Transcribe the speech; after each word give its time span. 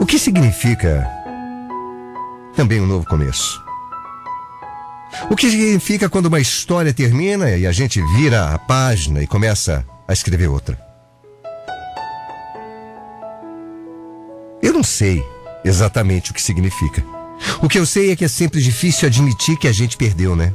O 0.00 0.06
que 0.06 0.18
significa 0.18 1.06
também 2.54 2.80
um 2.80 2.86
novo 2.86 3.04
começo? 3.04 3.62
O 5.28 5.34
que 5.34 5.50
significa 5.50 6.08
quando 6.08 6.26
uma 6.26 6.38
história 6.38 6.94
termina 6.94 7.50
e 7.56 7.66
a 7.66 7.72
gente 7.72 8.00
vira 8.14 8.54
a 8.54 8.58
página 8.58 9.22
e 9.22 9.26
começa 9.26 9.84
a 10.06 10.12
escrever 10.12 10.46
outra? 10.48 10.78
Eu 14.62 14.72
não 14.72 14.84
sei 14.84 15.22
exatamente 15.64 16.30
o 16.30 16.34
que 16.34 16.42
significa. 16.42 17.02
O 17.60 17.68
que 17.68 17.78
eu 17.78 17.86
sei 17.86 18.12
é 18.12 18.16
que 18.16 18.24
é 18.24 18.28
sempre 18.28 18.60
difícil 18.62 19.08
admitir 19.08 19.58
que 19.58 19.66
a 19.66 19.72
gente 19.72 19.96
perdeu, 19.96 20.36
né? 20.36 20.52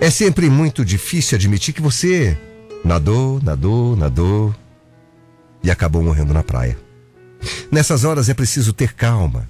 É 0.00 0.10
sempre 0.10 0.50
muito 0.50 0.84
difícil 0.84 1.36
admitir 1.36 1.72
que 1.72 1.82
você 1.82 2.36
nadou, 2.84 3.40
nadou, 3.42 3.96
nadou 3.96 4.54
e 5.62 5.70
acabou 5.70 6.02
morrendo 6.02 6.32
na 6.32 6.42
praia. 6.42 6.89
Nessas 7.70 8.04
horas 8.04 8.28
é 8.28 8.34
preciso 8.34 8.72
ter 8.72 8.94
calma. 8.94 9.48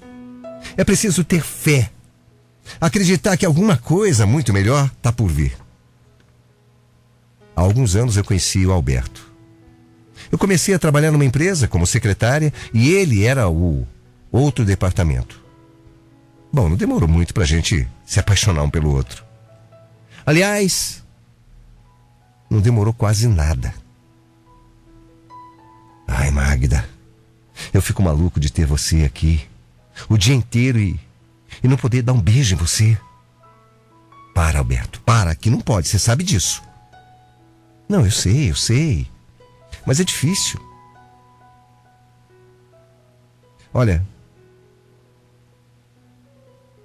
É 0.76 0.84
preciso 0.84 1.24
ter 1.24 1.42
fé. 1.42 1.90
Acreditar 2.80 3.36
que 3.36 3.46
alguma 3.46 3.76
coisa 3.76 4.26
muito 4.26 4.52
melhor 4.52 4.90
está 4.96 5.12
por 5.12 5.28
vir. 5.28 5.56
Há 7.56 7.62
alguns 7.62 7.96
anos 7.96 8.16
eu 8.16 8.24
conheci 8.24 8.64
o 8.64 8.72
Alberto. 8.72 9.28
Eu 10.30 10.38
comecei 10.38 10.74
a 10.74 10.78
trabalhar 10.78 11.10
numa 11.10 11.24
empresa 11.24 11.66
como 11.66 11.86
secretária 11.86 12.52
e 12.72 12.90
ele 12.90 13.24
era 13.24 13.48
o 13.48 13.86
outro 14.30 14.64
departamento. 14.64 15.40
Bom, 16.52 16.68
não 16.68 16.76
demorou 16.76 17.08
muito 17.08 17.34
pra 17.34 17.44
gente 17.44 17.88
se 18.04 18.20
apaixonar 18.20 18.62
um 18.62 18.70
pelo 18.70 18.94
outro. 18.94 19.24
Aliás, 20.24 21.02
não 22.48 22.60
demorou 22.60 22.92
quase 22.92 23.26
nada. 23.28 23.72
Ai, 26.06 26.30
Magda, 26.30 26.88
eu 27.72 27.82
fico 27.82 28.02
maluco 28.02 28.40
de 28.40 28.50
ter 28.50 28.66
você 28.66 29.04
aqui 29.04 29.46
o 30.08 30.16
dia 30.16 30.34
inteiro 30.34 30.78
e, 30.78 30.98
e 31.62 31.68
não 31.68 31.76
poder 31.76 32.02
dar 32.02 32.12
um 32.12 32.20
beijo 32.20 32.54
em 32.54 32.58
você. 32.58 32.98
Para, 34.34 34.58
Alberto, 34.58 35.00
para, 35.02 35.34
que 35.34 35.50
não 35.50 35.60
pode, 35.60 35.88
você 35.88 35.98
sabe 35.98 36.24
disso. 36.24 36.62
Não, 37.88 38.04
eu 38.04 38.10
sei, 38.10 38.50
eu 38.50 38.56
sei. 38.56 39.06
Mas 39.84 40.00
é 40.00 40.04
difícil. 40.04 40.60
Olha, 43.72 44.04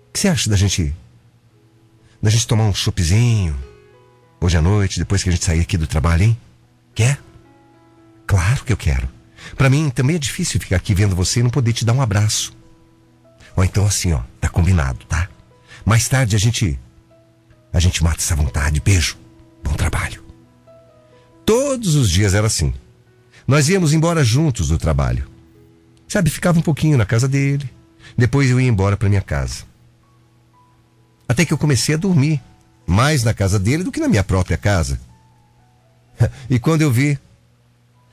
o 0.07 0.13
que 0.13 0.19
você 0.19 0.27
acha 0.27 0.49
da 0.49 0.55
gente. 0.55 0.93
da 2.21 2.29
gente 2.29 2.47
tomar 2.47 2.63
um 2.65 2.73
choppzinho 2.73 3.55
hoje 4.39 4.57
à 4.57 4.61
noite, 4.61 4.99
depois 4.99 5.23
que 5.23 5.29
a 5.29 5.31
gente 5.31 5.45
sair 5.45 5.61
aqui 5.61 5.77
do 5.77 5.87
trabalho, 5.87 6.23
hein? 6.23 6.37
Quer? 6.93 7.19
Claro 8.27 8.63
que 8.63 8.73
eu 8.73 8.77
quero. 8.77 9.14
Pra 9.57 9.69
mim 9.69 9.89
também 9.89 10.15
é 10.15 10.19
difícil 10.19 10.59
ficar 10.59 10.77
aqui 10.77 10.93
vendo 10.93 11.15
você 11.15 11.39
e 11.39 11.43
não 11.43 11.49
poder 11.49 11.73
te 11.73 11.85
dar 11.85 11.93
um 11.93 12.01
abraço. 12.01 12.53
Ou 13.55 13.63
então 13.63 13.85
assim, 13.85 14.13
ó, 14.13 14.21
tá 14.39 14.49
combinado, 14.49 15.05
tá? 15.05 15.29
Mais 15.85 16.07
tarde 16.09 16.35
a 16.35 16.39
gente. 16.39 16.79
A 17.71 17.79
gente 17.79 18.03
mata 18.03 18.17
essa 18.17 18.35
vontade. 18.35 18.81
Beijo. 18.81 19.17
Bom 19.63 19.73
trabalho. 19.73 20.23
Todos 21.45 21.95
os 21.95 22.09
dias 22.09 22.33
era 22.33 22.47
assim. 22.47 22.73
Nós 23.47 23.69
íamos 23.69 23.93
embora 23.93 24.23
juntos 24.23 24.69
do 24.69 24.77
trabalho. 24.77 25.29
Sabe, 26.07 26.29
ficava 26.29 26.57
um 26.57 26.63
pouquinho 26.63 26.97
na 26.97 27.05
casa 27.05 27.27
dele. 27.27 27.69
Depois 28.17 28.49
eu 28.49 28.59
ia 28.59 28.67
embora 28.67 28.97
pra 28.97 29.09
minha 29.09 29.21
casa. 29.21 29.63
Até 31.27 31.45
que 31.45 31.53
eu 31.53 31.57
comecei 31.57 31.95
a 31.95 31.97
dormir. 31.97 32.41
Mais 32.87 33.23
na 33.23 33.33
casa 33.33 33.59
dele 33.59 33.83
do 33.83 33.91
que 33.91 33.99
na 33.99 34.07
minha 34.07 34.23
própria 34.23 34.57
casa. 34.57 34.99
E 36.49 36.57
quando 36.57 36.81
eu 36.81 36.89
vi, 36.89 37.19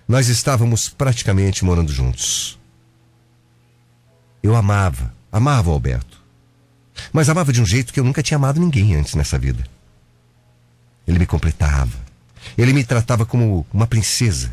nós 0.06 0.28
estávamos 0.28 0.88
praticamente 0.88 1.64
morando 1.64 1.92
juntos. 1.92 2.58
Eu 4.42 4.56
amava, 4.56 5.14
amava 5.30 5.70
o 5.70 5.72
Alberto. 5.72 6.20
Mas 7.12 7.28
amava 7.28 7.52
de 7.52 7.62
um 7.62 7.66
jeito 7.66 7.92
que 7.92 8.00
eu 8.00 8.04
nunca 8.04 8.22
tinha 8.22 8.36
amado 8.36 8.60
ninguém 8.60 8.94
antes 8.94 9.14
nessa 9.14 9.38
vida. 9.38 9.64
Ele 11.06 11.18
me 11.18 11.26
completava. 11.26 11.96
Ele 12.56 12.72
me 12.72 12.84
tratava 12.84 13.24
como 13.24 13.66
uma 13.72 13.86
princesa. 13.86 14.52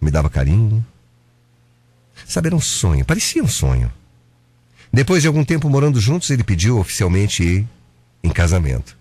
Me 0.00 0.10
dava 0.10 0.30
carinho. 0.30 0.84
Sabe, 2.26 2.48
era 2.48 2.56
um 2.56 2.60
sonho, 2.60 3.04
parecia 3.04 3.42
um 3.42 3.48
sonho. 3.48 3.92
Depois 4.92 5.22
de 5.22 5.28
algum 5.28 5.44
tempo 5.44 5.68
morando 5.68 6.00
juntos, 6.00 6.30
ele 6.30 6.44
pediu 6.44 6.78
oficialmente 6.78 7.66
em 8.22 8.30
casamento. 8.30 8.96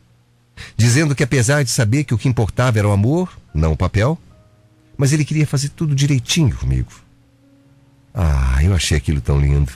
Dizendo 0.75 1.15
que 1.15 1.23
apesar 1.23 1.63
de 1.63 1.69
saber 1.69 2.03
que 2.03 2.13
o 2.13 2.17
que 2.17 2.27
importava 2.27 2.77
era 2.77 2.87
o 2.87 2.91
amor, 2.91 3.37
não 3.53 3.73
o 3.73 3.77
papel, 3.77 4.17
mas 4.99 5.13
ele 5.13 5.23
queria 5.23 5.47
fazer 5.47 5.69
tudo 5.69 5.95
direitinho 5.95 6.53
comigo. 6.53 6.91
Ah, 8.13 8.61
eu 8.61 8.75
achei 8.75 8.97
aquilo 8.97 9.21
tão 9.21 9.39
lindo. 9.39 9.71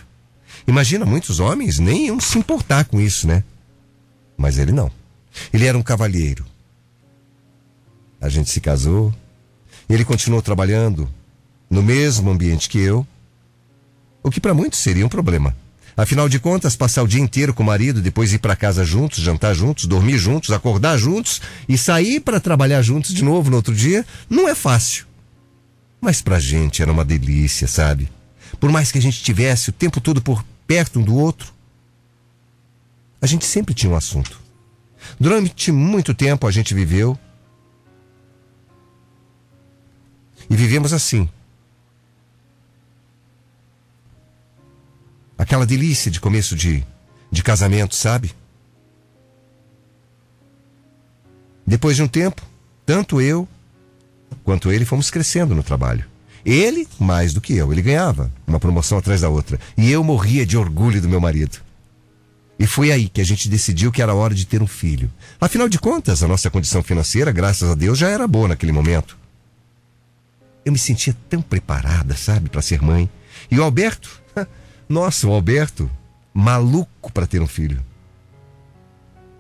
Imagina, 0.68 1.06
muitos 1.06 1.40
homens 1.40 1.80
nem 1.80 2.08
iam 2.08 2.20
se 2.20 2.38
importar 2.38 2.84
com 2.84 3.00
isso, 3.00 3.26
né? 3.26 3.42
Mas 4.36 4.58
ele 4.58 4.74
não. 4.74 4.92
Ele 5.54 5.66
era 5.66 5.78
um 5.78 5.82
cavalheiro. 5.82 6.46
A 8.20 8.28
gente 8.28 8.50
se 8.50 8.60
casou. 8.60 9.14
Ele 9.90 10.04
continuou 10.04 10.42
trabalhando 10.42 11.10
no 11.70 11.82
mesmo 11.82 12.30
ambiente 12.30 12.68
que 12.68 12.80
eu, 12.80 13.08
o 14.22 14.30
que 14.30 14.42
para 14.42 14.54
muitos 14.54 14.80
seria 14.80 15.06
um 15.06 15.10
problema. 15.10 15.56
Afinal 15.96 16.28
de 16.28 16.38
contas, 16.38 16.76
passar 16.76 17.02
o 17.02 17.08
dia 17.08 17.22
inteiro 17.22 17.54
com 17.54 17.64
o 17.64 17.66
marido, 17.66 18.02
depois 18.02 18.34
ir 18.34 18.40
para 18.40 18.58
casa 18.58 18.84
juntos, 18.84 19.20
jantar 19.20 19.54
juntos, 19.54 19.86
dormir 19.86 20.18
juntos, 20.18 20.52
acordar 20.52 20.98
juntos 20.98 21.40
e 21.70 21.78
sair 21.78 22.20
para 22.20 22.42
trabalhar 22.42 22.82
juntos 22.82 23.14
de 23.14 23.24
novo 23.24 23.50
no 23.50 23.56
outro 23.56 23.74
dia, 23.74 24.06
não 24.30 24.50
é 24.50 24.56
fácil. 24.56 25.13
Mas 26.04 26.22
pra 26.22 26.38
gente 26.38 26.82
era 26.82 26.92
uma 26.92 27.06
delícia, 27.06 27.66
sabe? 27.66 28.12
Por 28.60 28.70
mais 28.70 28.92
que 28.92 28.98
a 28.98 29.02
gente 29.02 29.24
tivesse 29.24 29.70
o 29.70 29.72
tempo 29.72 30.02
todo 30.02 30.22
por 30.22 30.44
perto 30.68 31.00
um 31.00 31.02
do 31.02 31.16
outro, 31.16 31.54
a 33.22 33.26
gente 33.26 33.46
sempre 33.46 33.74
tinha 33.74 33.90
um 33.90 33.96
assunto. 33.96 34.38
Durante 35.18 35.72
muito 35.72 36.14
tempo 36.14 36.46
a 36.46 36.52
gente 36.52 36.74
viveu 36.74 37.18
e 40.50 40.58
vivemos 40.58 40.92
assim. 40.92 41.30
Aquela 45.38 45.66
delícia 45.66 46.12
de 46.12 46.20
começo 46.20 46.54
de, 46.54 46.86
de 47.32 47.42
casamento, 47.42 47.96
sabe? 47.96 48.36
Depois 51.66 51.96
de 51.96 52.04
um 52.04 52.10
tempo, 52.10 52.42
tanto 52.86 53.22
eu 53.22 53.48
quanto 54.44 54.72
ele 54.72 54.86
fomos 54.86 55.10
crescendo 55.10 55.56
no 55.56 55.64
trabalho. 55.64 56.06
Ele 56.46 56.88
mais 57.00 57.34
do 57.34 57.40
que 57.40 57.56
eu, 57.56 57.72
ele 57.72 57.82
ganhava 57.82 58.32
uma 58.46 58.60
promoção 58.60 58.98
atrás 58.98 59.22
da 59.22 59.30
outra. 59.30 59.60
E 59.78 59.90
eu 59.90 60.04
morria 60.04 60.46
de 60.46 60.58
orgulho 60.58 61.02
do 61.02 61.08
meu 61.08 61.22
marido. 61.22 61.60
E 62.60 62.68
foi 62.68 62.92
aí 62.92 63.10
que 63.10 63.22
a 63.22 63.26
gente 63.26 63.50
decidiu 63.50 63.92
que 63.92 64.02
era 64.02 64.14
hora 64.14 64.34
de 64.34 64.46
ter 64.46 64.62
um 64.62 64.68
filho. 64.68 65.12
Afinal 65.40 65.68
de 65.68 65.80
contas, 65.80 66.22
a 66.22 66.28
nossa 66.28 66.50
condição 66.50 66.84
financeira, 66.84 67.32
graças 67.32 67.70
a 67.70 67.76
Deus, 67.76 67.98
já 67.98 68.10
era 68.10 68.28
boa 68.28 68.50
naquele 68.50 68.72
momento. 68.72 69.18
Eu 70.66 70.72
me 70.72 70.78
sentia 70.78 71.16
tão 71.30 71.42
preparada, 71.42 72.16
sabe, 72.16 72.50
para 72.50 72.62
ser 72.62 72.82
mãe. 72.82 73.10
E 73.50 73.60
o 73.60 73.64
Alberto, 73.64 74.22
nossa, 74.88 75.28
o 75.28 75.34
Alberto, 75.34 75.90
maluco 76.34 77.12
para 77.12 77.28
ter 77.28 77.42
um 77.42 77.48
filho. 77.48 77.84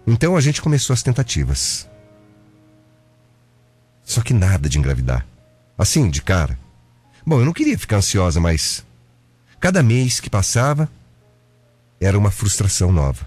Então 0.06 0.36
a 0.36 0.42
gente 0.42 0.62
começou 0.62 0.94
as 0.94 1.04
tentativas. 1.04 1.88
Só 4.04 4.22
que 4.22 4.34
nada 4.34 4.68
de 4.68 4.78
engravidar. 4.78 5.26
Assim, 5.78 6.10
de 6.10 6.22
cara. 6.22 6.58
Bom, 7.26 7.40
eu 7.40 7.46
não 7.46 7.54
queria 7.54 7.78
ficar 7.78 7.98
ansiosa, 7.98 8.40
mas 8.40 8.86
cada 9.60 9.82
mês 9.82 10.20
que 10.20 10.30
passava 10.30 10.90
era 12.00 12.18
uma 12.18 12.32
frustração 12.32 12.92
nova. 12.92 13.26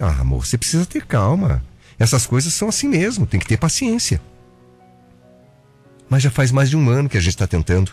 Ah, 0.00 0.20
amor, 0.20 0.46
você 0.46 0.58
precisa 0.58 0.86
ter 0.86 1.04
calma. 1.06 1.64
Essas 1.98 2.26
coisas 2.26 2.52
são 2.52 2.68
assim 2.68 2.86
mesmo, 2.86 3.26
tem 3.26 3.40
que 3.40 3.46
ter 3.46 3.56
paciência. 3.56 4.20
Mas 6.08 6.22
já 6.22 6.30
faz 6.30 6.52
mais 6.52 6.70
de 6.70 6.76
um 6.76 6.88
ano 6.88 7.08
que 7.08 7.16
a 7.16 7.20
gente 7.20 7.34
está 7.34 7.46
tentando. 7.46 7.92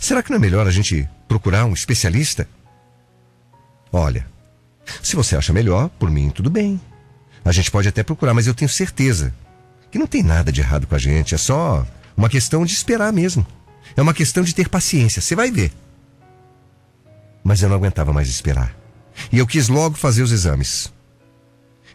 Será 0.00 0.22
que 0.22 0.30
não 0.30 0.36
é 0.36 0.40
melhor 0.40 0.66
a 0.66 0.70
gente 0.70 1.08
procurar 1.28 1.64
um 1.64 1.72
especialista? 1.72 2.48
Olha, 3.92 4.26
Se 5.02 5.16
você 5.16 5.36
acha 5.36 5.52
melhor, 5.52 5.88
por 5.90 6.10
mim, 6.10 6.30
tudo 6.30 6.50
bem. 6.50 6.80
A 7.44 7.52
gente 7.52 7.70
pode 7.70 7.88
até 7.88 8.02
procurar, 8.02 8.34
mas 8.34 8.46
eu 8.46 8.54
tenho 8.54 8.68
certeza 8.68 9.34
que 9.90 9.98
não 9.98 10.06
tem 10.06 10.22
nada 10.22 10.52
de 10.52 10.60
errado 10.60 10.86
com 10.86 10.94
a 10.94 10.98
gente. 10.98 11.34
É 11.34 11.38
só 11.38 11.86
uma 12.16 12.28
questão 12.28 12.64
de 12.64 12.72
esperar 12.72 13.12
mesmo. 13.12 13.46
É 13.96 14.02
uma 14.02 14.14
questão 14.14 14.42
de 14.42 14.54
ter 14.54 14.68
paciência. 14.68 15.22
Você 15.22 15.34
vai 15.34 15.50
ver. 15.50 15.72
Mas 17.42 17.62
eu 17.62 17.68
não 17.68 17.76
aguentava 17.76 18.12
mais 18.12 18.28
esperar. 18.28 18.76
E 19.32 19.38
eu 19.38 19.46
quis 19.46 19.68
logo 19.68 19.96
fazer 19.96 20.22
os 20.22 20.32
exames. 20.32 20.92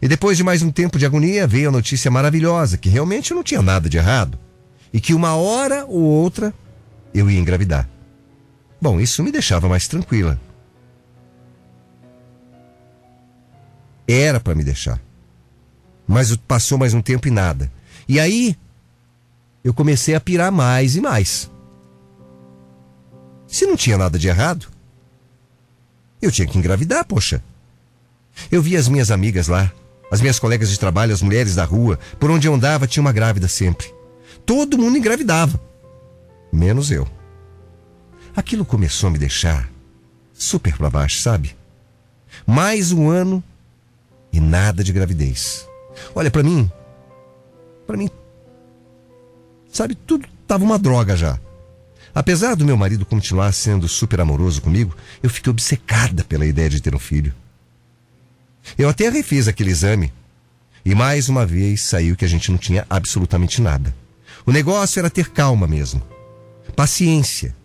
E 0.02 0.08
depois 0.08 0.36
de 0.36 0.44
mais 0.44 0.62
um 0.62 0.72
tempo 0.72 1.00
de 1.00 1.06
agonia, 1.06 1.48
veio 1.48 1.70
a 1.70 1.72
notícia 1.72 2.12
maravilhosa 2.12 2.78
que 2.78 2.90
realmente 2.90 3.34
não 3.34 3.44
tinha 3.44 3.62
nada 3.62 3.90
de 3.90 3.98
errado. 3.98 4.38
E 4.92 5.00
que 5.00 5.14
uma 5.14 5.36
hora 5.36 5.86
ou 5.86 6.02
outra 6.02 6.54
eu 7.14 7.30
ia 7.30 7.40
engravidar. 7.40 7.88
Bom, 8.82 9.00
isso 9.00 9.24
me 9.24 9.32
deixava 9.32 9.70
mais 9.70 9.88
tranquila. 9.88 10.40
Era 14.08 14.40
para 14.40 14.56
me 14.56 14.64
deixar. 14.64 15.00
Mas 16.06 16.36
passou 16.36 16.78
mais 16.78 16.94
um 16.94 17.02
tempo 17.02 17.28
e 17.28 17.32
nada. 17.32 17.72
E 18.08 18.20
aí, 18.20 18.58
eu 19.64 19.74
comecei 19.74 20.14
a 20.16 20.20
pirar 20.20 20.52
mais 20.52 20.96
e 20.96 21.02
mais. 21.02 21.50
Se 23.48 23.66
não 23.66 23.76
tinha 23.76 23.98
nada 23.98 24.18
de 24.18 24.28
errado, 24.28 24.68
eu 26.22 26.32
tinha 26.32 26.48
que 26.48 26.58
engravidar, 26.58 27.06
poxa. 27.06 27.44
Eu 28.52 28.62
via 28.62 28.80
as 28.80 28.88
minhas 28.88 29.12
amigas 29.12 29.48
lá, 29.48 29.72
as 30.12 30.22
minhas 30.22 30.40
colegas 30.40 30.70
de 30.70 30.80
trabalho, 30.80 31.14
as 31.14 31.22
mulheres 31.22 31.56
da 31.56 31.64
rua, 31.64 32.00
por 32.20 32.32
onde 32.32 32.48
eu 32.48 32.54
andava 32.54 32.88
tinha 32.88 33.02
uma 33.02 33.12
grávida 33.12 33.48
sempre. 33.48 33.94
Todo 34.46 34.78
mundo 34.78 34.98
engravidava, 34.98 35.60
menos 36.52 36.92
eu. 36.92 37.08
Aquilo 38.36 38.66
começou 38.66 39.08
a 39.08 39.12
me 39.12 39.20
deixar 39.20 39.70
super 40.34 40.76
para 40.76 40.90
baixo, 40.90 41.22
sabe? 41.22 41.56
Mais 42.46 42.92
um 42.92 43.10
ano 43.10 43.44
e 44.32 44.40
nada 44.40 44.84
de 44.84 44.92
gravidez. 44.92 45.68
Olha, 46.16 46.32
para 46.32 46.42
mim, 46.42 46.70
para 47.86 47.98
mim, 47.98 48.10
sabe, 49.72 49.96
tudo 49.96 50.28
tava 50.48 50.64
uma 50.64 50.80
droga 50.80 51.16
já. 51.16 51.40
Apesar 52.16 52.56
do 52.56 52.66
meu 52.66 52.78
marido 52.78 53.06
continuar 53.06 53.52
sendo 53.52 53.88
super 53.88 54.22
amoroso 54.22 54.62
comigo, 54.62 54.96
eu 55.22 55.30
fiquei 55.30 55.50
obcecada 55.50 56.24
pela 56.24 56.46
ideia 56.46 56.70
de 56.70 56.82
ter 56.82 56.94
um 56.94 57.00
filho. 57.00 57.34
Eu 58.78 58.88
até 58.88 59.10
refiz 59.10 59.48
aquele 59.48 59.72
exame 59.72 60.14
e 60.86 60.94
mais 60.94 61.28
uma 61.28 61.46
vez 61.46 61.82
saiu 61.82 62.16
que 62.16 62.26
a 62.26 62.28
gente 62.28 62.52
não 62.52 62.58
tinha 62.58 62.86
absolutamente 62.90 63.62
nada. 63.62 63.94
O 64.46 64.52
negócio 64.52 65.00
era 65.00 65.10
ter 65.10 65.30
calma 65.30 65.66
mesmo, 65.66 66.02
paciência. 66.76 67.56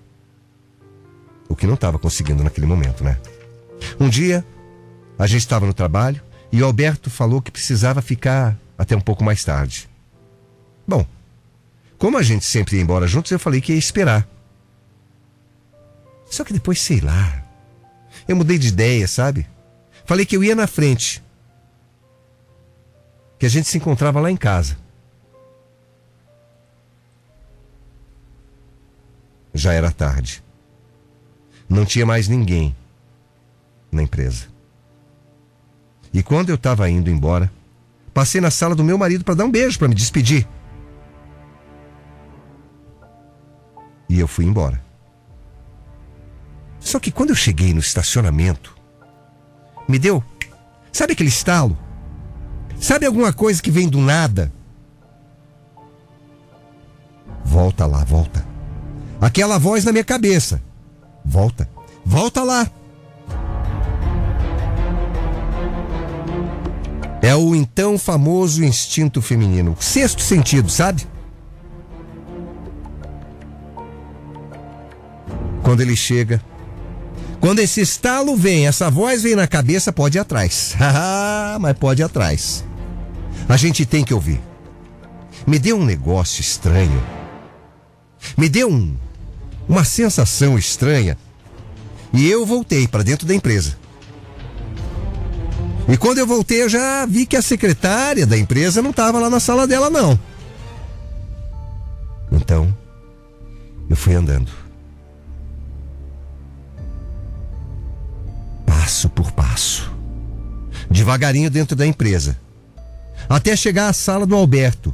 O 1.49 1.57
que 1.57 1.67
não 1.67 1.75
estava 1.75 1.99
conseguindo 1.99 2.43
naquele 2.43 2.67
momento, 2.67 3.03
né? 3.03 3.19
Um 3.99 4.09
dia, 4.09 4.45
a 5.19 5.27
gente 5.27 5.41
estava 5.41 5.67
no 5.67 5.75
trabalho 5.75 6.21
e 6.53 6.63
o 6.63 6.65
Alberto 6.65 7.11
falou 7.11 7.43
que 7.43 7.51
precisava 7.51 8.01
ficar 8.01 8.57
até 8.77 8.97
um 8.97 9.01
pouco 9.01 9.25
mais 9.25 9.45
tarde. 9.45 9.89
Bom, 10.89 11.07
como 11.99 12.17
a 12.17 12.23
gente 12.23 12.47
sempre 12.47 12.77
ia 12.77 12.83
embora 12.83 13.07
juntos, 13.07 13.31
eu 13.31 13.39
falei 13.39 13.61
que 13.61 13.75
ia 13.75 13.79
esperar. 13.79 14.27
Só 16.31 16.43
que 16.45 16.53
depois, 16.55 16.81
sei 16.81 16.99
lá, 16.99 17.45
eu 18.27 18.35
mudei 18.35 18.57
de 18.57 18.69
ideia, 18.69 19.07
sabe? 19.07 19.47
Falei 20.07 20.25
que 20.25 20.35
eu 20.35 20.43
ia 20.43 20.55
na 20.55 20.67
frente. 20.67 21.23
Que 23.39 23.45
a 23.45 23.51
gente 23.51 23.69
se 23.69 23.77
encontrava 23.77 24.19
lá 24.19 24.31
em 24.31 24.37
casa. 24.37 24.79
Já 29.53 29.75
era 29.75 29.91
tarde. 29.91 30.43
Não 31.69 31.85
tinha 31.85 32.07
mais 32.07 32.29
ninguém 32.29 32.75
na 33.93 34.03
empresa. 34.03 34.47
E 36.15 36.23
quando 36.23 36.49
eu 36.49 36.55
estava 36.55 36.89
indo 36.89 37.11
embora, 37.11 37.53
passei 38.15 38.41
na 38.41 38.51
sala 38.51 38.75
do 38.75 38.83
meu 38.83 38.97
marido 38.97 39.23
para 39.23 39.35
dar 39.35 39.45
um 39.45 39.51
beijo, 39.51 39.79
para 39.79 39.89
me 39.89 39.95
despedir. 39.95 40.49
E 44.09 44.19
eu 44.19 44.27
fui 44.27 44.45
embora. 44.45 44.83
Só 46.81 46.99
que 46.99 47.11
quando 47.11 47.31
eu 47.31 47.37
cheguei 47.37 47.75
no 47.75 47.81
estacionamento, 47.81 48.75
me 49.89 49.99
deu, 49.99 50.23
sabe 50.93 51.13
aquele 51.13 51.29
estalo? 51.29 51.77
Sabe 52.81 53.07
alguma 53.07 53.33
coisa 53.33 53.61
que 53.61 53.71
vem 53.71 53.89
do 53.89 53.99
nada? 53.99 54.53
Volta 57.45 57.87
lá, 57.87 58.05
volta. 58.05 58.47
Aquela 59.21 59.59
voz 59.59 59.85
na 59.85 59.93
minha 59.93 60.05
cabeça. 60.05 60.63
Volta, 61.25 61.69
volta 62.05 62.43
lá. 62.43 62.71
É 67.21 67.35
o 67.35 67.55
então 67.55 67.99
famoso 67.99 68.65
instinto 68.65 69.21
feminino, 69.21 69.77
sexto 69.81 70.23
sentido, 70.23 70.71
sabe? 70.71 71.07
Quando 75.69 75.83
ele 75.83 75.95
chega, 75.95 76.43
quando 77.41 77.59
esse 77.59 77.83
estalo 77.83 78.35
vem, 78.35 78.67
essa 78.67 78.91
voz 78.91 79.23
vem 79.23 79.37
na 79.37 79.47
cabeça, 79.47 79.93
pode 79.93 80.17
ir 80.17 80.21
atrás. 80.21 80.75
Mas 81.61 81.77
pode 81.77 82.01
ir 82.01 82.05
atrás. 82.07 82.65
A 83.47 83.55
gente 83.59 83.85
tem 83.85 84.03
que 84.03 84.15
ouvir. 84.15 84.41
Me 85.47 85.59
deu 85.59 85.77
um 85.77 85.85
negócio 85.85 86.41
estranho. 86.41 87.05
Me 88.35 88.49
deu 88.49 88.71
um, 88.71 88.97
uma 89.69 89.85
sensação 89.85 90.57
estranha. 90.57 91.19
E 92.15 92.27
eu 92.27 92.47
voltei 92.47 92.89
para 92.89 93.03
dentro 93.03 93.27
da 93.27 93.35
empresa. 93.35 93.77
E 95.87 95.99
quando 95.99 96.17
eu 96.17 96.27
voltei, 96.27 96.63
eu 96.63 96.69
já 96.71 97.05
vi 97.05 97.27
que 97.27 97.37
a 97.37 97.43
secretária 97.43 98.27
da 98.27 98.39
empresa 98.39 98.81
não 98.81 98.89
estava 98.89 99.19
lá 99.19 99.29
na 99.29 99.39
sala 99.39 99.67
dela, 99.67 99.91
não. 99.91 100.19
Então, 102.33 102.75
eu 103.91 103.97
fui 103.97 104.15
andando. 104.15 104.68
Devagarinho 110.99 111.49
dentro 111.49 111.77
da 111.77 111.87
empresa, 111.87 112.37
até 113.29 113.55
chegar 113.55 113.89
à 113.89 113.93
sala 113.93 114.27
do 114.27 114.35
Alberto. 114.35 114.93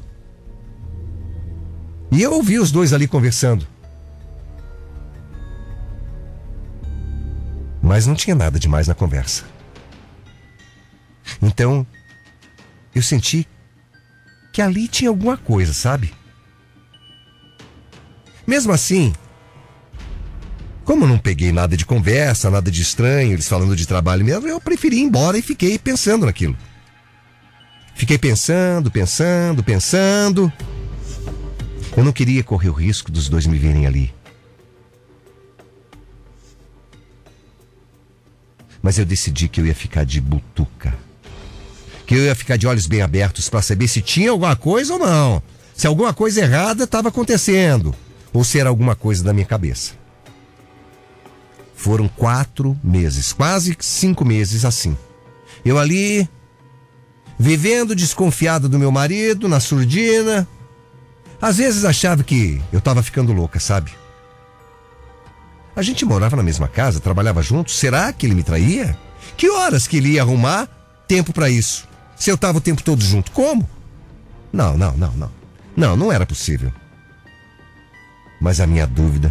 E 2.13 2.21
eu 2.21 2.35
ouvi 2.35 2.59
os 2.59 2.71
dois 2.71 2.93
ali 2.93 3.09
conversando. 3.09 3.67
Mas 7.83 8.07
não 8.07 8.15
tinha 8.15 8.37
nada 8.37 8.59
demais 8.59 8.87
na 8.87 8.95
conversa. 8.95 9.45
Então, 11.43 11.87
eu 12.95 13.03
senti 13.03 13.49
que 14.53 14.61
ali 14.61 14.87
tinha 14.87 15.09
alguma 15.09 15.39
coisa, 15.39 15.73
sabe? 15.73 16.13
Mesmo 18.47 18.73
assim, 18.73 19.13
como 20.85 21.07
não 21.07 21.19
peguei 21.19 21.51
nada 21.51 21.77
de 21.77 21.87
conversa, 21.87 22.51
nada 22.51 22.71
de 22.71 22.83
estranho, 22.83 23.33
eles 23.33 23.49
falando 23.49 23.75
de 23.75 23.87
trabalho 23.87 24.25
mesmo, 24.25 24.47
eu 24.47 24.61
preferi 24.61 24.99
ir 24.99 25.03
embora 25.03 25.39
e 25.39 25.43
fiquei 25.43 25.79
pensando 25.79 26.27
naquilo. 26.27 26.57
Fiquei 27.95 28.19
pensando, 28.19 28.91
pensando, 28.91 29.63
pensando. 29.63 30.53
Eu 31.97 32.05
não 32.05 32.13
queria 32.13 32.43
correr 32.43 32.69
o 32.69 32.73
risco 32.73 33.11
dos 33.11 33.29
dois 33.29 33.47
me 33.47 33.57
verem 33.57 33.87
ali. 33.87 34.13
Mas 38.83 38.99
eu 38.99 39.07
decidi 39.07 39.49
que 39.49 39.61
eu 39.61 39.67
ia 39.67 39.75
ficar 39.75 40.05
de 40.05 40.21
butuca. 40.21 40.95
Que 42.07 42.17
eu 42.17 42.25
ia 42.25 42.35
ficar 42.35 42.59
de 42.59 42.67
olhos 42.67 42.87
bem 42.87 43.01
abertos 43.01 43.49
para 43.49 43.63
saber 43.63 43.89
se 43.89 44.03
tinha 44.03 44.31
alguma 44.31 44.55
coisa 44.57 44.93
ou 44.93 44.99
não. 44.99 45.43
Se 45.75 45.87
alguma 45.87 46.13
coisa 46.13 46.43
errada 46.43 46.85
estava 46.85 47.09
acontecendo. 47.09 47.95
Ou 48.33 48.45
se 48.45 48.59
era 48.59 48.69
alguma 48.69 48.95
coisa 48.95 49.25
da 49.25 49.33
minha 49.33 49.47
cabeça. 49.47 50.04
Foram 51.85 52.09
quatro 52.09 52.75
meses, 52.83 53.35
quase 53.35 53.77
cinco 53.79 54.25
meses 54.25 54.65
assim. 54.65 54.97
Eu 55.63 55.79
ali, 55.79 56.27
vivendo 57.39 57.95
desconfiado 57.95 58.71
do 58.71 58.79
meu 58.79 58.91
marido, 58.91 59.51
na 59.51 59.61
surdina. 59.61 60.49
Às 61.43 61.59
vezes 61.59 61.85
achava 61.85 62.25
que 62.25 62.59
eu 62.73 62.79
estava 62.79 63.03
ficando 63.03 63.35
louca, 63.35 63.61
sabe? 63.61 63.93
A 65.77 65.83
gente 65.83 66.07
morava 66.07 66.37
na 66.37 66.43
mesma 66.43 66.69
casa, 66.69 67.01
trabalhava 67.01 67.43
juntos. 67.43 67.79
Será 67.79 68.11
que 68.15 68.25
ele 68.25 68.35
me 68.35 68.43
traía? 68.43 68.97
Que 69.37 69.51
horas 69.51 69.87
que 69.87 69.99
ele 69.99 70.13
ia 70.13 70.23
arrumar 70.23 70.67
tempo 71.07 71.35
para 71.35 71.51
isso? 71.51 71.87
Se 72.17 72.31
eu 72.31 72.37
estava 72.37 72.57
o 72.57 72.63
tempo 72.63 72.83
todo 72.83 73.05
junto, 73.05 73.31
como? 73.31 73.69
Não, 74.51 74.75
não, 74.79 74.97
não, 74.97 75.13
não. 75.13 75.31
Não, 75.77 75.97
não 75.99 76.11
era 76.11 76.25
possível. 76.25 76.73
Mas 78.41 78.59
a 78.59 78.67
minha 78.67 78.87
dúvida 78.87 79.31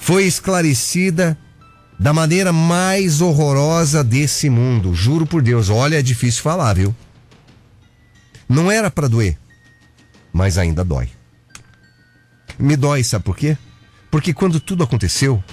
foi 0.00 0.24
esclarecida 0.24 1.38
da 1.98 2.12
maneira 2.12 2.52
mais 2.52 3.20
horrorosa 3.20 4.02
desse 4.02 4.48
mundo. 4.48 4.94
Juro 4.94 5.26
por 5.26 5.42
Deus, 5.42 5.68
olha, 5.68 5.98
é 5.98 6.02
difícil 6.02 6.42
falar, 6.42 6.72
viu? 6.74 6.96
Não 8.48 8.72
era 8.72 8.90
para 8.90 9.08
doer, 9.08 9.38
mas 10.32 10.56
ainda 10.56 10.82
dói. 10.82 11.08
Me 12.58 12.76
dói, 12.76 13.04
sabe 13.04 13.24
por 13.24 13.36
quê? 13.36 13.56
Porque 14.10 14.32
quando 14.32 14.58
tudo 14.58 14.82
aconteceu, 14.82 15.44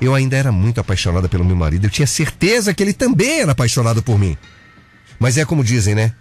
Eu 0.00 0.14
ainda 0.14 0.36
era 0.36 0.52
muito 0.52 0.80
apaixonada 0.80 1.28
pelo 1.28 1.44
meu 1.44 1.56
marido. 1.56 1.86
Eu 1.86 1.90
tinha 1.90 2.06
certeza 2.06 2.72
que 2.72 2.82
ele 2.82 2.92
também 2.92 3.40
era 3.40 3.52
apaixonado 3.52 4.02
por 4.02 4.18
mim. 4.18 4.36
Mas 5.18 5.36
é 5.36 5.44
como 5.44 5.64
dizem, 5.64 5.94
né? 5.94 6.12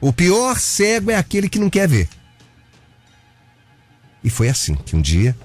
O 0.00 0.12
pior 0.12 0.58
cego 0.58 1.10
é 1.10 1.16
aquele 1.16 1.48
que 1.48 1.58
não 1.58 1.68
quer 1.68 1.86
ver. 1.86 2.08
E 4.24 4.30
foi 4.30 4.48
assim 4.48 4.74
que 4.74 4.96
um 4.96 5.00
dia, 5.02 5.36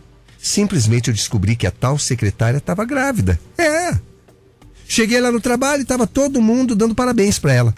simplesmente 0.44 1.08
eu 1.08 1.14
descobri 1.14 1.56
que 1.56 1.66
a 1.66 1.72
tal 1.72 1.98
secretária 1.98 2.58
estava 2.58 2.84
grávida. 2.84 3.40
É. 3.58 3.98
Cheguei 4.86 5.22
lá 5.22 5.32
no 5.32 5.40
trabalho 5.40 5.80
e 5.80 5.84
estava 5.84 6.06
todo 6.06 6.42
mundo 6.42 6.76
dando 6.76 6.94
parabéns 6.94 7.40
para 7.40 7.54
ela. 7.54 7.74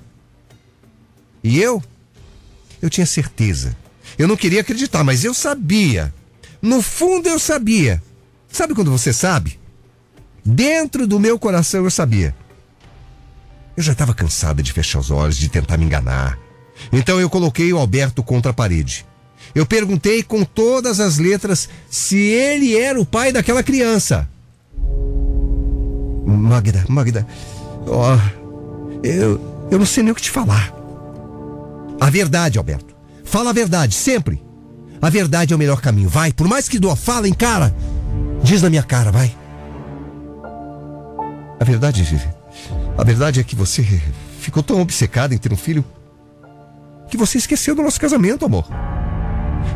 E 1.44 1.60
eu? 1.62 1.82
Eu 2.82 2.90
tinha 2.90 3.06
certeza. 3.06 3.78
Eu 4.18 4.28
não 4.28 4.36
queria 4.36 4.62
acreditar, 4.62 5.04
mas 5.04 5.24
eu 5.24 5.32
sabia. 5.32 6.12
No 6.60 6.82
fundo 6.82 7.30
eu 7.30 7.38
sabia. 7.38 8.02
Sabe 8.52 8.74
quando 8.74 8.90
você 8.90 9.14
sabe? 9.14 9.60
Dentro 10.44 11.06
do 11.06 11.20
meu 11.20 11.38
coração 11.38 11.84
eu 11.84 11.92
sabia. 11.92 12.36
Eu 13.78 13.84
já 13.84 13.92
estava 13.92 14.14
cansada 14.14 14.64
de 14.64 14.74
fechar 14.74 15.00
os 15.00 15.12
olhos, 15.12 15.38
de 15.38 15.50
tentar 15.50 15.78
me 15.78 15.86
enganar. 15.86 16.40
Então 16.92 17.20
eu 17.20 17.30
coloquei 17.30 17.72
o 17.72 17.78
Alberto 17.78 18.24
contra 18.24 18.50
a 18.50 18.54
parede. 18.54 19.06
Eu 19.54 19.66
perguntei 19.66 20.24
com 20.24 20.44
todas 20.44 21.00
as 21.00 21.18
letras 21.18 21.70
se 21.90 22.18
ele 22.18 22.78
era 22.78 23.00
o 23.00 23.06
pai 23.06 23.32
daquela 23.32 23.64
criança. 23.64 24.28
Magda, 26.25 26.86
Magda, 26.88 27.28
ó, 27.88 28.16
oh, 28.16 29.06
eu, 29.06 29.68
eu 29.70 29.78
não 29.78 29.86
sei 29.86 30.04
nem 30.04 30.12
o 30.12 30.16
que 30.16 30.22
te 30.22 30.32
falar. 30.32 30.74
A 32.00 32.10
verdade, 32.10 32.58
Alberto. 32.58 32.96
Fala 33.24 33.50
a 33.50 33.54
verdade, 33.54 33.96
sempre. 33.96 34.42
A 35.02 35.10
verdade 35.10 35.54
é 35.54 35.56
o 35.56 35.60
melhor 35.60 35.82
caminho. 35.82 36.10
Vai, 36.10 36.32
por 36.32 36.48
mais 36.48 36.68
que 36.68 36.80
doa, 36.80 36.96
fala, 36.96 37.28
encara. 37.28 37.75
Diz 38.44 38.62
na 38.62 38.70
minha 38.70 38.84
cara, 38.84 39.12
vai. 39.12 39.36
A 41.60 41.64
verdade, 41.64 42.06
a 42.98 43.04
verdade 43.04 43.40
é 43.40 43.44
que 43.44 43.56
você 43.56 43.84
ficou 44.40 44.62
tão 44.62 44.82
obcecada 44.82 45.34
em 45.34 45.38
ter 45.38 45.52
um 45.52 45.58
filho 45.58 45.84
que 47.10 47.18
você 47.18 47.38
esqueceu 47.38 47.75
do 47.75 47.84
nosso 47.84 48.00
casamento, 48.00 48.46
amor. 48.46 48.66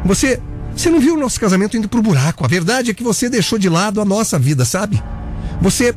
Você, 0.05 0.39
você 0.75 0.89
não 0.89 0.99
viu 0.99 1.15
o 1.15 1.19
nosso 1.19 1.39
casamento 1.39 1.77
indo 1.77 1.89
pro 1.89 2.01
buraco. 2.01 2.43
A 2.45 2.47
verdade 2.47 2.91
é 2.91 2.93
que 2.93 3.03
você 3.03 3.29
deixou 3.29 3.59
de 3.59 3.69
lado 3.69 4.01
a 4.01 4.05
nossa 4.05 4.39
vida, 4.39 4.65
sabe? 4.65 5.01
Você, 5.61 5.93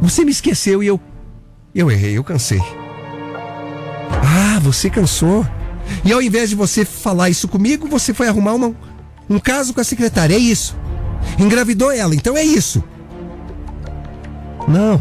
você 0.00 0.24
me 0.24 0.30
esqueceu 0.30 0.82
e 0.82 0.86
eu, 0.86 1.00
eu 1.74 1.90
errei, 1.90 2.16
eu 2.16 2.24
cansei. 2.24 2.62
Ah, 4.10 4.58
você 4.60 4.90
cansou. 4.90 5.46
E 6.04 6.12
ao 6.12 6.20
invés 6.20 6.50
de 6.50 6.56
você 6.56 6.84
falar 6.84 7.30
isso 7.30 7.48
comigo, 7.48 7.88
você 7.88 8.12
foi 8.12 8.28
arrumar 8.28 8.54
uma, 8.54 8.74
um 9.28 9.38
caso 9.38 9.72
com 9.72 9.80
a 9.80 9.84
secretária. 9.84 10.34
É 10.34 10.38
isso. 10.38 10.76
Engravidou 11.38 11.90
ela, 11.90 12.14
então 12.14 12.36
é 12.36 12.42
isso. 12.42 12.82
Não, 14.68 15.00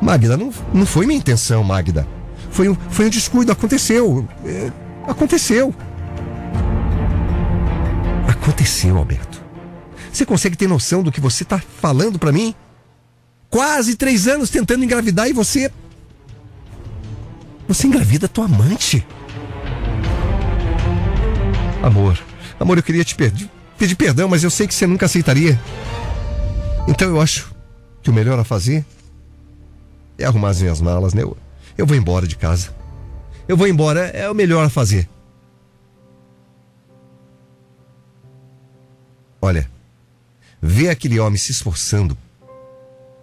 Magda, 0.00 0.36
não, 0.36 0.52
não 0.72 0.86
foi 0.86 1.06
minha 1.06 1.18
intenção, 1.18 1.64
Magda. 1.64 2.06
Foi 2.50 2.68
um, 2.68 2.76
foi 2.90 3.06
um 3.06 3.10
descuido, 3.10 3.52
aconteceu. 3.52 4.26
É, 4.44 4.70
aconteceu. 5.06 5.74
Aconteceu, 8.40 8.96
Alberto. 8.96 9.42
Você 10.12 10.24
consegue 10.24 10.56
ter 10.56 10.66
noção 10.66 11.02
do 11.02 11.12
que 11.12 11.20
você 11.20 11.42
está 11.42 11.58
falando 11.58 12.18
para 12.18 12.32
mim? 12.32 12.54
Quase 13.50 13.96
três 13.96 14.26
anos 14.26 14.48
tentando 14.48 14.84
engravidar 14.84 15.28
e 15.28 15.32
você. 15.32 15.70
Você 17.68 17.86
engravida 17.86 18.28
tua 18.28 18.46
amante. 18.46 19.06
Amor, 21.82 22.18
amor, 22.58 22.76
eu 22.76 22.82
queria 22.82 23.04
te 23.04 23.14
pedir, 23.14 23.50
pedir 23.78 23.94
perdão, 23.94 24.28
mas 24.28 24.44
eu 24.44 24.50
sei 24.50 24.66
que 24.66 24.74
você 24.74 24.86
nunca 24.86 25.06
aceitaria. 25.06 25.58
Então 26.88 27.08
eu 27.08 27.20
acho 27.20 27.54
que 28.02 28.10
o 28.10 28.12
melhor 28.12 28.38
a 28.38 28.44
fazer 28.44 28.84
é 30.18 30.24
arrumar 30.24 30.50
as 30.50 30.60
minhas 30.60 30.80
malas, 30.80 31.14
né? 31.14 31.22
Eu, 31.22 31.36
eu 31.76 31.86
vou 31.86 31.96
embora 31.96 32.26
de 32.26 32.36
casa. 32.36 32.74
Eu 33.48 33.56
vou 33.56 33.66
embora, 33.66 34.00
é 34.08 34.30
o 34.30 34.34
melhor 34.34 34.64
a 34.64 34.70
fazer. 34.70 35.08
Olha, 39.42 39.70
ver 40.60 40.90
aquele 40.90 41.18
homem 41.18 41.38
se 41.38 41.52
esforçando 41.52 42.16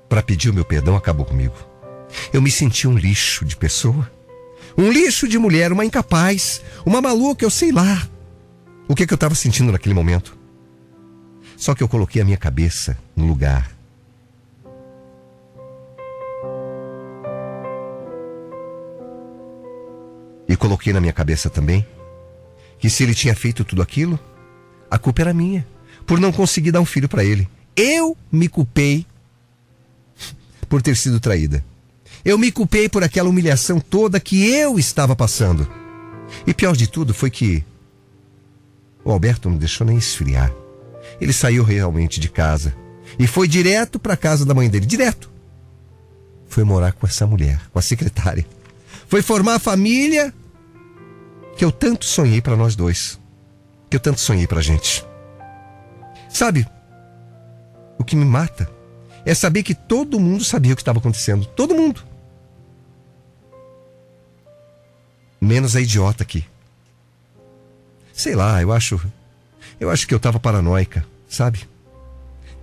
para 0.10 0.24
pedir 0.24 0.50
o 0.50 0.54
meu 0.54 0.66
perdão 0.66 0.96
acabou 0.96 1.26
comigo. 1.26 1.56
Eu 2.34 2.42
me 2.42 2.50
senti 2.50 2.88
um 2.88 2.98
lixo 2.98 3.46
de 3.46 3.56
pessoa. 3.56 4.10
Um 4.78 4.92
lixo 4.92 5.28
de 5.28 5.38
mulher, 5.38 5.72
uma 5.72 5.86
incapaz, 5.86 6.62
uma 6.86 7.02
maluca, 7.02 7.44
eu 7.46 7.50
sei 7.50 7.72
lá. 7.72 8.08
O 8.88 8.96
que, 8.96 9.06
que 9.06 9.14
eu 9.14 9.16
estava 9.16 9.36
sentindo 9.36 9.72
naquele 9.72 9.94
momento? 9.94 10.38
Só 11.56 11.76
que 11.76 11.84
eu 11.84 11.88
coloquei 11.88 12.22
a 12.22 12.26
minha 12.26 12.38
cabeça 12.38 12.98
no 13.16 13.28
lugar. 13.28 13.72
E 20.48 20.56
coloquei 20.56 20.94
na 20.94 21.02
minha 21.02 21.14
cabeça 21.14 21.50
também 21.50 21.86
que 22.80 22.90
se 22.90 23.04
ele 23.04 23.16
tinha 23.16 23.36
feito 23.36 23.66
tudo 23.66 23.82
aquilo, 23.82 24.20
a 24.90 24.98
culpa 24.98 25.22
era 25.22 25.34
minha 25.34 25.66
por 26.08 26.20
não 26.20 26.32
conseguir 26.32 26.72
dar 26.72 26.82
um 26.82 26.86
filho 26.86 27.10
para 27.10 27.24
ele. 27.24 27.48
Eu 27.76 28.18
me 28.32 28.48
culpei 28.48 29.06
por 30.68 30.82
ter 30.82 30.96
sido 30.96 31.20
traída. 31.20 31.64
Eu 32.24 32.38
me 32.38 32.52
culpei 32.52 32.90
por 32.90 33.04
aquela 33.04 33.30
humilhação 33.30 33.80
toda 33.80 34.20
que 34.20 34.50
eu 34.50 34.80
estava 34.80 35.16
passando. 35.16 35.68
E 36.46 36.54
pior 36.54 36.76
de 36.76 36.88
tudo 36.88 37.14
foi 37.14 37.30
que 37.30 37.64
o 39.04 39.12
Alberto 39.12 39.50
não 39.50 39.58
deixou 39.58 39.86
nem 39.86 39.98
esfriar. 39.98 40.52
Ele 41.20 41.34
saiu 41.34 41.64
realmente 41.64 42.20
de 42.20 42.30
casa 42.30 42.74
e 43.20 43.28
foi 43.28 43.48
direto 43.48 44.00
para 44.00 44.14
a 44.14 44.18
casa 44.18 44.46
da 44.46 44.54
mãe 44.54 44.70
dele, 44.70 44.86
direto. 44.86 45.30
Foi 46.48 46.64
morar 46.64 46.94
com 46.94 47.06
essa 47.06 47.28
mulher, 47.28 47.62
com 47.72 47.80
a 47.80 47.82
secretária. 47.82 48.46
Foi 49.08 49.22
formar 49.22 49.56
a 49.56 49.60
família 49.60 50.34
que 51.58 51.64
eu 51.64 51.72
tanto 51.72 52.06
sonhei 52.06 52.42
para 52.42 52.56
nós 52.56 52.76
dois, 52.76 53.20
que 53.90 53.96
eu 53.96 54.00
tanto 54.00 54.20
sonhei 54.20 54.48
para 54.48 54.62
gente. 54.62 55.07
Sabe? 56.30 56.68
O 57.98 58.04
que 58.04 58.16
me 58.16 58.26
mata 58.26 58.70
é 59.26 59.34
saber 59.34 59.64
que 59.64 59.76
todo 59.76 60.20
mundo 60.20 60.44
sabia 60.44 60.74
o 60.74 60.76
que 60.76 60.82
estava 60.82 61.00
acontecendo. 61.00 61.46
Todo 61.46 61.76
mundo. 61.76 62.04
Menos 65.40 65.76
a 65.76 65.82
idiota 65.82 66.24
aqui. 66.24 66.46
Sei 68.14 68.36
lá, 68.36 68.62
eu 68.62 68.72
acho. 68.72 69.00
Eu 69.80 69.90
acho 69.92 70.08
que 70.08 70.14
eu 70.14 70.18
estava 70.18 70.40
paranoica, 70.40 71.06
sabe? 71.30 71.68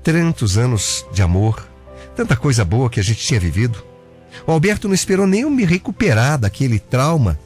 Tantos 0.03 0.59
anos 0.59 1.07
de 1.13 1.23
amor, 1.23 1.67
tanta 2.17 2.37
coisa 2.37 2.65
boa 2.65 2.91
que 2.91 2.99
a 2.99 3.05
gente 3.05 3.21
tinha 3.21 3.39
vivido. 3.39 3.85
O 4.47 4.51
Alberto 4.51 4.89
não 4.89 4.95
esperou 4.95 5.27
nem 5.27 5.43
eu 5.43 5.51
me 5.51 5.65
recuperar 5.65 6.39
daquele 6.39 6.79
trauma 6.79 7.39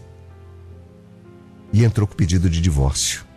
e 1.72 1.84
entrou 1.84 2.06
com 2.06 2.14
pedido 2.14 2.48
de 2.48 2.60
divórcio. 2.60 3.27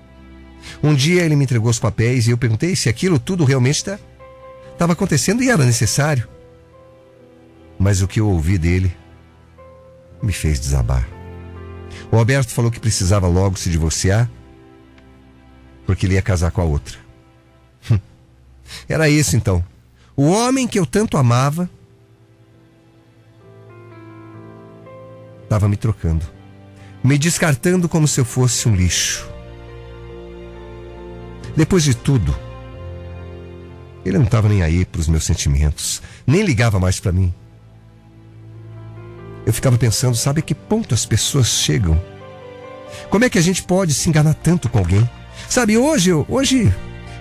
Um 0.82 0.94
dia 0.94 1.24
ele 1.24 1.36
me 1.36 1.44
entregou 1.44 1.70
os 1.70 1.80
papéis 1.80 2.27
e 2.27 2.32
eu 2.32 2.38
perguntei 2.38 2.75
se 2.75 2.89
aquilo 2.89 3.20
tudo 3.20 3.44
realmente 3.44 3.77
estava 3.77 4.00
tá, 4.77 4.86
acontecendo 4.86 5.44
e 5.44 5.50
era 5.50 5.65
necessário. 5.65 6.27
Mas 7.80 8.01
o 8.01 8.08
que 8.08 8.20
eu 8.20 8.30
ouvi 8.30 8.58
dele 8.58 8.96
me 10.22 10.32
fez 10.32 10.60
desabar. 10.60 11.08
O 12.12 12.18
Alberto 12.18 12.51
falou 12.51 12.70
que 12.70 12.80
precisava 12.80 13.27
logo 13.27 13.58
se 13.58 13.70
divorciar 13.70 14.30
porque 15.86 16.06
ele 16.06 16.13
ia 16.13 16.22
casar 16.22 16.51
com 16.51 16.62
a 16.62 16.65
outra. 16.65 16.98
Hum. 17.89 18.00
Era 18.88 19.10
isso 19.10 19.36
então. 19.36 19.63
O 20.15 20.30
homem 20.30 20.68
que 20.68 20.77
eu 20.77 20.86
tanto 20.86 21.18
amava 21.18 21.70
estava 25.44 25.68
me 25.68 25.75
trocando, 25.75 26.25
me 27.03 27.18
descartando 27.18 27.89
como 27.89 28.08
se 28.08 28.20
eu 28.20 28.25
fosse 28.25 28.70
um 28.70 28.75
lixo. 28.75 29.31
Depois 31.55 31.84
de 31.84 31.96
tudo, 31.96 32.36
ele 34.05 34.17
não 34.17 34.25
estava 34.25 34.50
nem 34.50 34.63
aí 34.63 34.86
para 34.86 35.01
os 35.01 35.08
meus 35.08 35.24
sentimentos, 35.24 36.01
nem 36.25 36.43
ligava 36.43 36.79
mais 36.79 37.00
para 37.00 37.12
mim. 37.12 37.34
Eu 39.46 39.53
ficava 39.53 39.77
pensando, 39.77 40.15
sabe 40.15 40.39
a 40.39 40.43
que 40.43 40.55
ponto 40.55 40.93
as 40.93 41.05
pessoas 41.05 41.48
chegam? 41.48 42.01
Como 43.10 43.25
é 43.25 43.29
que 43.29 43.38
a 43.38 43.41
gente 43.41 43.63
pode 43.63 43.93
se 43.93 44.10
enganar 44.10 44.34
tanto 44.36 44.70
com 44.70 44.79
alguém? 44.79 45.08
Sabe, 45.50 45.77
hoje, 45.77 46.12
hoje 46.13 46.74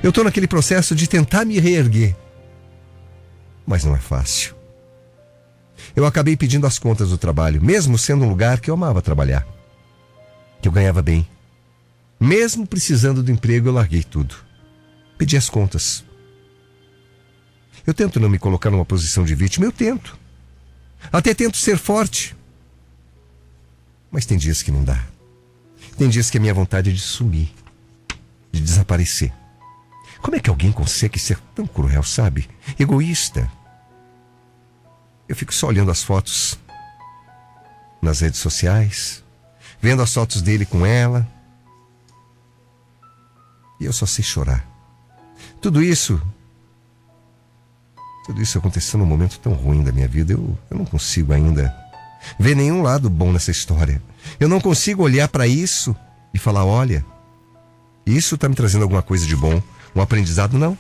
eu 0.03 0.11
estou 0.11 0.25
naquele 0.25 0.47
processo 0.47 0.95
de 0.95 1.09
tentar 1.09 1.45
me 1.45 1.59
reerguer. 1.59 2.15
Mas 3.67 3.85
não 3.85 3.95
é 3.95 3.99
fácil. 3.99 4.55
Eu 5.95 6.07
acabei 6.07 6.37
pedindo 6.37 6.67
as 6.67 6.79
contas 6.79 7.11
do 7.11 7.19
trabalho, 7.19 7.63
mesmo 7.63 7.99
sendo 7.99 8.25
um 8.25 8.29
lugar 8.29 8.61
que 8.61 8.71
eu 8.71 8.75
amava 8.75 9.03
trabalhar. 9.03 9.47
Que 10.61 10.69
eu 10.69 10.73
ganhava 10.73 11.03
bem. 11.03 11.27
Mesmo 12.21 12.67
precisando 12.67 13.23
do 13.23 13.33
emprego, 13.33 13.69
eu 13.69 13.73
larguei 13.73 14.03
tudo. 14.03 14.37
Pedi 15.17 15.39
as 15.39 15.49
contas. 15.49 16.05
Eu 17.87 17.95
tento 17.95 18.21
não 18.21 18.29
me 18.29 18.39
colocar 18.39 18.71
numa 18.71 18.85
posição 18.85 19.25
de 19.25 19.35
vítima, 19.35 19.65
eu 19.65 19.73
tento. 19.73 20.19
Até 21.11 21.33
tento 21.33 21.57
ser 21.57 21.79
forte. 21.79 22.37
Mas 24.11 24.27
tem 24.27 24.37
dias 24.37 24.63
que 24.63 24.71
não 24.71 24.85
dá. 24.85 25.03
Tem 25.97 26.09
dias 26.09 26.29
que 26.29 26.37
a 26.37 26.41
minha 26.41 26.53
vontade 26.53 26.91
é 26.91 26.93
de 26.93 27.01
sumir, 27.01 27.53
de 28.53 28.61
desaparecer. 28.61 29.33
Como 30.21 30.37
é 30.37 30.41
que 30.41 30.51
alguém 30.51 30.71
consegue 30.71 31.19
ser 31.19 31.39
tão 31.55 31.67
cruel, 31.67 32.03
sabe? 32.03 32.49
Egoísta. 32.79 33.51
Eu 35.27 35.35
fico 35.35 35.55
só 35.55 35.69
olhando 35.69 35.91
as 35.91 36.03
fotos 36.03 36.59
nas 38.03 38.21
redes 38.21 38.41
sociais, 38.41 39.23
vendo 39.81 40.03
as 40.03 40.13
fotos 40.13 40.43
dele 40.43 40.67
com 40.67 40.85
ela. 40.85 41.27
E 43.81 43.87
eu 43.87 43.93
só 43.93 44.05
sei 44.05 44.23
chorar. 44.23 44.65
Tudo 45.61 45.83
isso. 45.83 46.21
Tudo 48.27 48.43
isso 48.43 48.59
aconteceu 48.59 48.99
num 48.99 49.07
momento 49.07 49.41
tão 49.41 49.55
ruim 49.55 49.83
da 49.83 49.91
minha 49.91 50.07
vida. 50.07 50.35
Eu, 50.35 50.57
eu 50.71 50.77
não 50.77 50.85
consigo 50.85 51.33
ainda 51.33 51.75
ver 52.39 52.55
nenhum 52.55 52.83
lado 52.83 53.09
bom 53.09 53.33
nessa 53.33 53.51
história. 53.51 54.03
Eu 54.39 54.49
não 54.49 54.61
consigo 54.61 55.03
olhar 55.03 55.29
para 55.29 55.47
isso 55.47 55.97
e 56.35 56.39
falar: 56.39 56.65
olha, 56.65 57.05
isso 58.05 58.35
está 58.35 58.49
me 58.49 58.55
trazendo 58.55 58.83
alguma 58.83 59.03
coisa 59.03 59.27
de 59.27 59.35
bom, 59.35 59.63
um 59.95 60.01
aprendizado. 60.01 60.59
Não, 60.59 60.77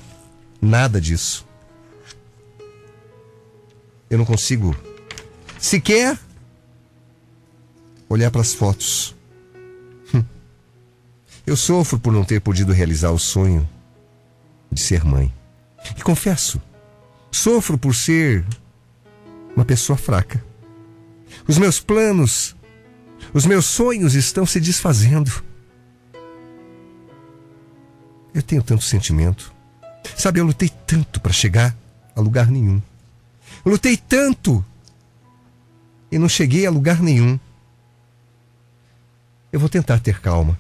nada 0.60 1.00
disso. 1.00 1.46
Eu 4.10 4.18
não 4.18 4.24
consigo 4.24 4.76
sequer 5.58 6.18
olhar 8.08 8.30
para 8.30 8.40
as 8.40 8.52
fotos. 8.52 9.14
Eu 11.50 11.56
sofro 11.56 11.98
por 11.98 12.12
não 12.12 12.22
ter 12.22 12.40
podido 12.40 12.72
realizar 12.72 13.10
o 13.10 13.18
sonho 13.18 13.68
de 14.70 14.80
ser 14.80 15.04
mãe. 15.04 15.34
E 15.96 16.00
confesso, 16.00 16.62
sofro 17.32 17.76
por 17.76 17.92
ser 17.92 18.46
uma 19.56 19.64
pessoa 19.64 19.96
fraca. 19.96 20.40
Os 21.48 21.58
meus 21.58 21.80
planos, 21.80 22.54
os 23.34 23.46
meus 23.46 23.66
sonhos 23.66 24.14
estão 24.14 24.46
se 24.46 24.60
desfazendo. 24.60 25.42
Eu 28.32 28.42
tenho 28.42 28.62
tanto 28.62 28.84
sentimento. 28.84 29.52
Sabe, 30.16 30.38
eu 30.38 30.46
lutei 30.46 30.68
tanto 30.86 31.20
para 31.20 31.32
chegar 31.32 31.76
a 32.14 32.20
lugar 32.20 32.48
nenhum. 32.48 32.80
Lutei 33.66 33.96
tanto 33.96 34.64
e 36.12 36.16
não 36.16 36.28
cheguei 36.28 36.64
a 36.64 36.70
lugar 36.70 37.02
nenhum. 37.02 37.40
Eu 39.52 39.58
vou 39.58 39.68
tentar 39.68 39.98
ter 39.98 40.20
calma. 40.20 40.56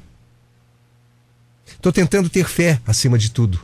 Estou 1.80 1.90
tentando 1.90 2.28
ter 2.28 2.44
fé 2.44 2.78
acima 2.86 3.16
de 3.16 3.30
tudo. 3.30 3.58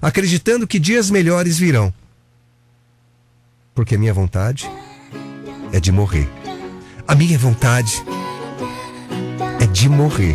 Acreditando 0.00 0.66
que 0.66 0.78
dias 0.78 1.10
melhores 1.10 1.58
virão. 1.58 1.92
Porque 3.74 3.94
a 3.94 3.98
minha 3.98 4.14
vontade 4.14 4.66
é 5.70 5.78
de 5.78 5.92
morrer. 5.92 6.26
A 7.06 7.14
minha 7.14 7.38
vontade 7.38 8.02
é 9.60 9.66
de 9.66 9.86
morrer. 9.86 10.34